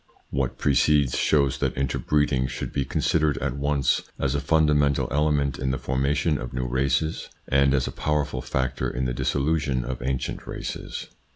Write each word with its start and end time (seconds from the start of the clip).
What 0.31 0.57
precedes 0.57 1.15
shows 1.15 1.59
that 1.59 1.77
interbreeding 1.77 2.47
should 2.47 2.73
be 2.73 2.85
considered 2.85 3.37
at 3.37 3.53
once 3.55 4.01
as 4.17 4.33
a 4.33 4.39
fundamental 4.39 5.07
element 5.11 5.59
in 5.59 5.69
the 5.69 5.77
formation 5.77 6.39
of 6.39 6.53
new 6.53 6.65
races 6.65 7.29
and 7.47 7.71
as 7.71 7.85
a 7.85 7.91
powerful 7.91 8.41
factor 8.41 8.89
in 8.89 9.05
the 9.05 9.13
dissolution 9.13 9.85
of 9.85 10.01
ancient 10.01 10.47
races. 10.47 11.05